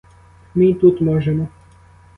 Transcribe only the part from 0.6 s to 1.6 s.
й тут можемо.